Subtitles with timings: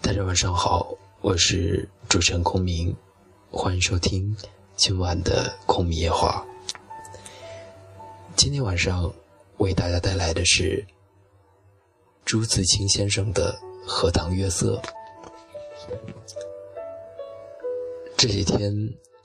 [0.00, 2.94] 大家晚上好，我是主持人空明，
[3.50, 4.36] 欢迎收听
[4.76, 6.46] 今晚的空明夜话。
[8.36, 9.12] 今天晚上
[9.58, 10.86] 为大家带来的是
[12.24, 13.52] 朱自清先生的
[13.86, 14.80] 《荷塘月色》。
[18.16, 18.72] 这几天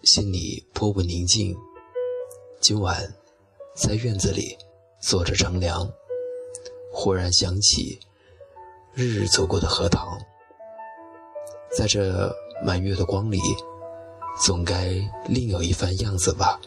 [0.04, 1.56] 心里颇不宁静，
[2.60, 3.14] 今晚
[3.76, 4.58] 在院子里
[5.02, 5.90] 坐着乘凉，
[6.92, 8.00] 忽然想起
[8.94, 10.18] 日日走过的荷塘。
[11.78, 13.40] 在这满月的光里，
[14.42, 14.90] 总该
[15.28, 16.60] 另有一番样子吧。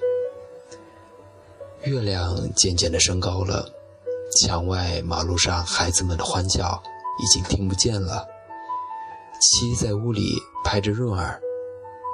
[1.84, 3.68] 月亮渐渐的升高了，
[4.40, 6.80] 墙外马路上孩子们的欢叫
[7.18, 8.24] 已经听不见了。
[9.40, 11.40] 七在屋里拍着润儿，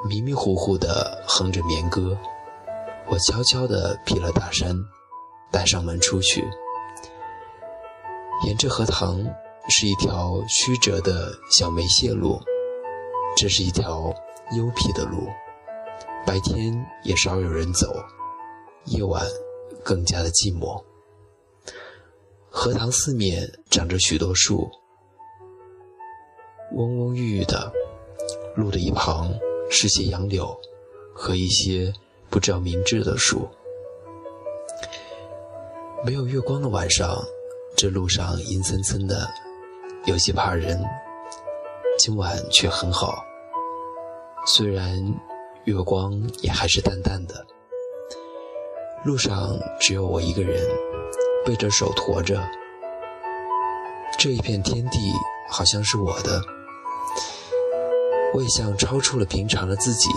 [0.08, 2.16] 迷迷糊糊的哼着眠歌。
[3.10, 4.74] 我悄悄地披了大衫，
[5.52, 6.48] 带上门出去。
[8.46, 9.22] 沿着荷塘
[9.68, 12.40] 是一条曲折的小梅泄路。
[13.36, 14.12] 这是一条
[14.56, 15.28] 幽僻的路，
[16.26, 17.86] 白天也少有人走，
[18.86, 19.24] 夜晚
[19.84, 20.82] 更加的寂寞。
[22.50, 24.68] 荷塘四面长着许多树，
[26.74, 27.72] 蓊蓊郁郁的。
[28.56, 29.32] 路的一旁
[29.70, 30.52] 是些杨柳
[31.14, 31.92] 和一些
[32.28, 33.48] 不知道名字的树。
[36.04, 37.24] 没有月光的晚上，
[37.76, 39.30] 这路上阴森森的，
[40.08, 40.82] 有些怕人。
[41.98, 43.22] 今晚却很好。
[44.46, 44.96] 虽然
[45.64, 47.46] 月光也还是淡淡的，
[49.04, 50.66] 路上只有我一个人，
[51.44, 52.42] 背着手驮着。
[54.18, 54.98] 这一片天地
[55.50, 56.40] 好像是我的，
[58.32, 60.08] 我也像超出了平常的自己，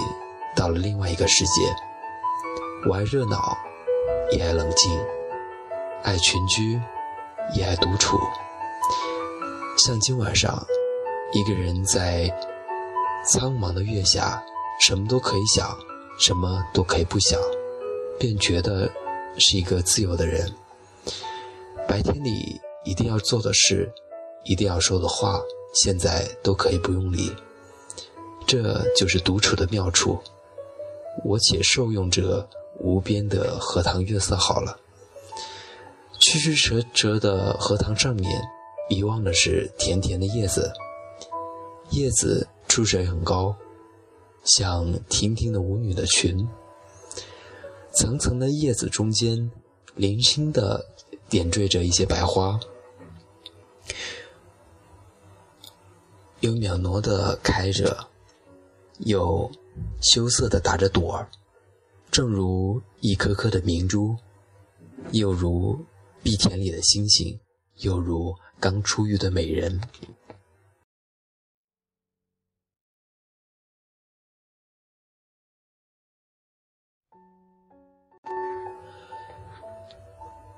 [0.56, 1.62] 到了另外一个世界。
[2.88, 3.58] 我爱热闹，
[4.32, 4.90] 也爱冷静，
[6.04, 6.80] 爱群居，
[7.54, 8.18] 也爱独处。
[9.78, 10.66] 像今晚上，
[11.34, 12.30] 一个人在。
[13.24, 14.44] 苍茫的月下，
[14.80, 15.78] 什么都可以想，
[16.18, 17.40] 什么都可以不想，
[18.18, 18.90] 便觉得
[19.38, 20.52] 是一个自由的人。
[21.88, 23.94] 白天里一定要做的事，
[24.44, 25.40] 一定要说的话，
[25.76, 27.32] 现在都可以不用理。
[28.48, 30.20] 这就是独处的妙处。
[31.24, 32.44] 我且受用这
[32.80, 34.80] 无边的荷塘月色好了。
[36.20, 38.42] 曲曲折折的荷塘上面，
[38.92, 40.72] 遗忘的是甜甜的叶子，
[41.90, 42.48] 叶子。
[42.68, 43.54] 出水很高，
[44.46, 46.48] 像亭亭的舞女的裙。
[47.94, 49.52] 层层的叶子中间，
[49.94, 50.82] 零星的
[51.28, 52.58] 点缀着一些白花，
[56.40, 58.08] 有袅娜的开着，
[59.00, 59.52] 有
[60.00, 61.30] 羞涩的打着朵儿，
[62.10, 64.16] 正如一颗颗的明珠，
[65.12, 65.78] 又如
[66.24, 67.38] 碧田里的星星，
[67.80, 69.82] 又如刚出浴的美人。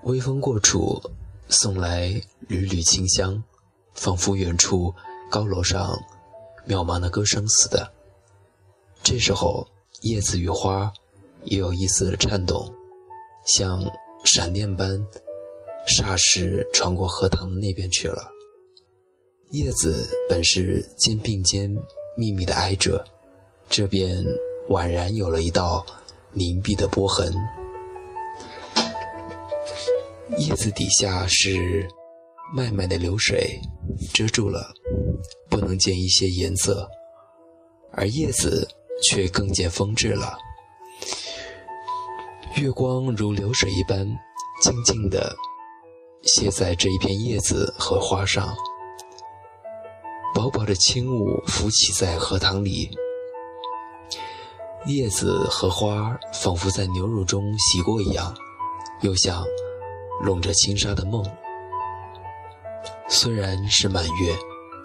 [0.04, 1.02] 微风过处，
[1.48, 2.10] 送来
[2.50, 3.42] 缕缕清香，
[3.94, 4.94] 仿佛远处
[5.32, 5.98] 高楼上
[6.68, 7.90] 渺茫的歌声似的。
[9.02, 9.66] 这时候，
[10.02, 10.92] 叶子与花
[11.46, 12.70] 也有一丝的颤动，
[13.46, 13.82] 像
[14.26, 15.08] 闪电般，
[15.88, 18.30] 霎时传过荷塘的那边去了。
[19.52, 21.70] 叶子本是肩并肩
[22.18, 23.04] 密密的挨着，
[23.70, 24.24] 这边
[24.70, 25.86] 宛然有了一道
[26.32, 27.34] 凝碧的波痕。
[30.38, 31.88] 叶子底下是
[32.56, 33.60] 脉脉的流水，
[34.14, 34.74] 遮住了，
[35.50, 36.90] 不能见一些颜色，
[37.92, 38.68] 而叶子
[39.04, 40.36] 却更见风致了。
[42.56, 44.08] 月光如流水一般，
[44.64, 45.36] 静静地
[46.24, 48.56] 歇在这一片叶子和花上，
[50.34, 52.90] 薄薄的轻雾浮起在荷塘里，
[54.86, 58.36] 叶子和花仿佛在牛乳中洗过一样，
[59.02, 59.44] 又像。
[60.22, 61.26] 笼着轻纱的梦，
[63.10, 64.38] 虽然是满月，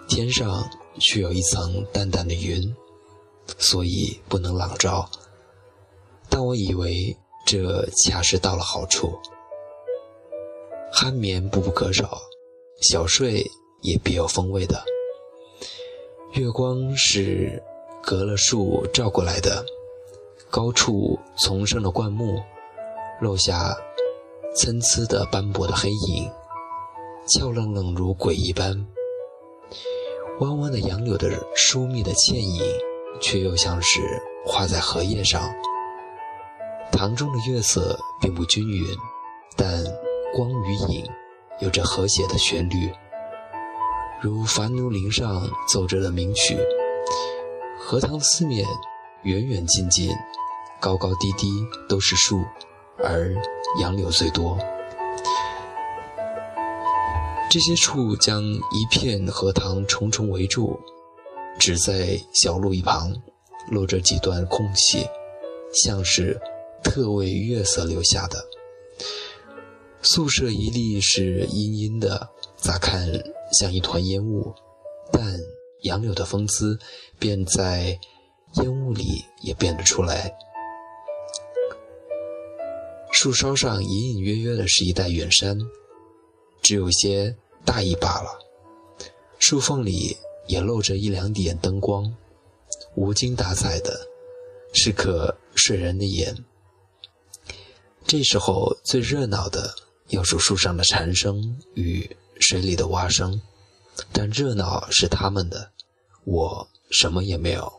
[0.09, 0.67] 天上
[0.99, 2.75] 却有一层淡淡的云，
[3.57, 5.07] 所以不能朗照。
[6.27, 7.15] 但我以为
[7.45, 9.17] 这恰是到了好处，
[10.93, 12.19] 酣眠不不可少，
[12.81, 13.43] 小睡
[13.81, 14.83] 也别有风味的。
[16.33, 17.61] 月光是
[18.01, 19.65] 隔了树照过来的，
[20.49, 22.41] 高处丛生的灌木，
[23.21, 23.75] 落下。
[24.55, 26.29] 参差的斑驳的黑影，
[27.27, 28.75] 俏愣愣如鬼一般。
[30.39, 32.63] 弯弯的杨柳的疏密的倩影，
[33.21, 34.01] 却又像是
[34.43, 35.47] 画在荷叶上。
[36.91, 38.87] 塘中的月色并不均匀，
[40.33, 41.05] 光与影
[41.59, 42.91] 有着和谐的旋律。
[44.21, 46.57] 如樊奴林上奏着的名曲。
[47.79, 48.65] 荷塘四面，
[49.23, 50.13] 远远近近，
[50.79, 51.47] 高高低低
[51.87, 52.43] 都是树，
[53.03, 53.33] 而
[53.79, 54.57] 杨柳最多。
[57.49, 60.79] 这些树将一片荷塘重重围住，
[61.57, 63.11] 只在小路一旁
[63.71, 65.07] 落着几段空隙，
[65.73, 66.39] 像是
[66.83, 68.37] 特为月色留下的。
[70.01, 73.07] 宿舍一立是阴阴的，咋看
[73.51, 74.53] 像一团烟雾，
[75.11, 75.37] 但
[75.81, 76.79] 杨柳的风姿
[77.19, 77.99] 便在
[78.55, 80.33] 烟雾里也变得出来。
[83.11, 85.57] 树梢上隐隐约约的是一带远山。
[86.61, 87.35] 只有些
[87.65, 88.39] 大意罢了，
[89.39, 90.15] 树缝里
[90.47, 92.15] 也露着一两点灯光，
[92.95, 94.07] 无精打采的，
[94.73, 96.45] 是可睡人的眼。
[98.05, 99.73] 这时候最热闹的
[100.09, 103.41] 要数树上的蝉声与水里的蛙声，
[104.11, 105.71] 但热闹是他们的，
[106.25, 107.71] 我什么也没有。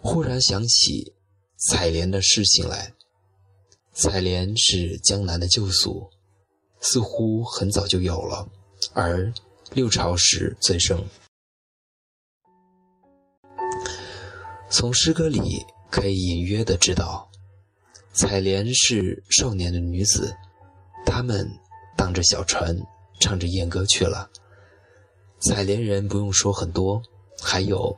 [0.00, 1.12] 忽然想起
[1.56, 2.92] 采莲的事情来，
[3.92, 6.10] 采莲是江南的旧俗。
[6.86, 8.46] 似乎很早就有了，
[8.92, 9.32] 而
[9.72, 11.02] 六朝时最盛。
[14.68, 17.26] 从诗歌里可以隐约的知道，
[18.12, 20.36] 采莲是少年的女子，
[21.04, 21.48] 他们
[21.96, 22.76] 荡着小船，
[23.20, 24.28] 唱着艳歌去了。
[25.40, 27.02] 采莲人不用说很多，
[27.40, 27.96] 还有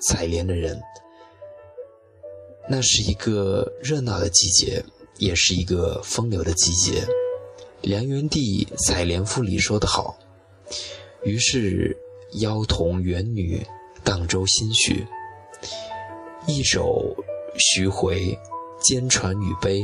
[0.00, 0.80] 采莲的人。
[2.68, 4.84] 那是一个热闹的季节，
[5.18, 7.06] 也是一个风流的季节。
[7.82, 10.18] 梁元帝《采莲赋》里说得好
[11.24, 11.96] ：“于是
[12.40, 13.66] 妖童元女
[14.04, 15.06] 荡舟心许，
[16.46, 17.16] 一首
[17.58, 18.38] 徐回，
[18.80, 19.82] 兼传女悲。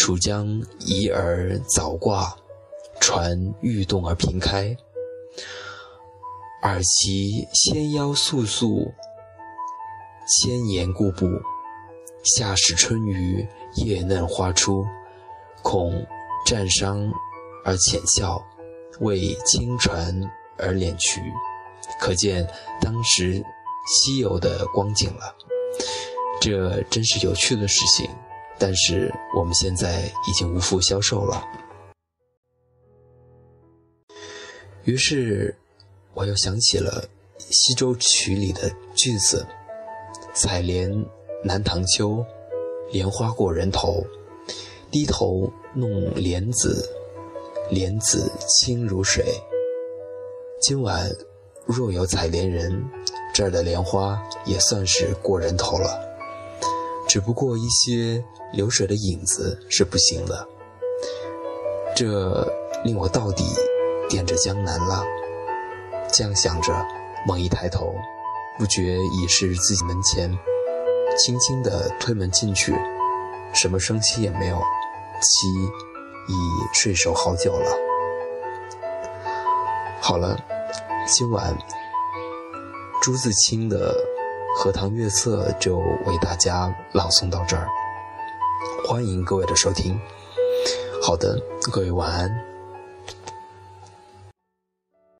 [0.00, 0.48] 楚江
[0.78, 2.34] 移而早挂，
[3.02, 4.74] 船欲动而平开。
[6.62, 8.90] 尔其纤腰素素，
[10.26, 11.26] 千言故步。
[12.24, 14.82] 夏始春雨，叶嫩花初，
[15.62, 15.92] 恐。”
[16.46, 17.12] 战伤
[17.62, 18.42] 而浅笑，
[19.00, 20.18] 为轻船
[20.56, 21.20] 而敛渠，
[22.00, 22.48] 可见
[22.80, 23.44] 当时
[23.86, 25.36] 稀有的光景了。
[26.40, 28.10] 这真是有趣的事情，
[28.60, 31.42] 但是我们现在已经无福消受了。
[34.84, 35.56] 于是，
[36.12, 37.08] 我又想起了
[37.50, 39.46] 《西洲曲》里的句子
[40.34, 40.90] ：“采莲
[41.42, 42.24] 南塘秋，
[42.92, 44.04] 莲花过人头。”
[44.90, 46.84] 低头弄莲子，
[47.70, 49.24] 莲子清如水。
[50.60, 51.08] 今晚
[51.64, 52.84] 若有采莲人，
[53.32, 56.09] 这儿的莲花也算是过人头了。
[57.10, 60.48] 只不过一些流水的影子是不行的。
[61.96, 62.48] 这
[62.84, 63.42] 令我到底
[64.08, 65.04] 惦着江南了。
[66.12, 66.72] 这样想着，
[67.26, 67.92] 猛一抬头，
[68.56, 70.30] 不觉已是自己门前，
[71.18, 72.72] 轻轻地推门进去，
[73.52, 74.56] 什么声息也没有。
[75.20, 75.48] 妻
[76.28, 76.34] 已
[76.72, 77.76] 睡熟好久了。
[80.00, 80.38] 好了，
[81.08, 81.58] 今晚
[83.02, 83.92] 朱自清的
[84.56, 87.66] 《荷塘月色》就为大家朗诵到这儿，
[88.86, 89.98] 欢迎各位的收听。
[91.02, 91.40] 好的，
[91.72, 92.49] 各位晚安。